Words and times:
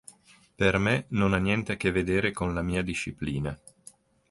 Per 0.59 0.77
me 0.79 1.05
non 1.09 1.33
ha 1.33 1.37
niente 1.37 1.73
a 1.73 1.75
che 1.75 1.91
vedere 1.91 2.31
con 2.31 2.55
la 2.55 2.63
mia 2.63 2.81
disciplina. 2.81 3.55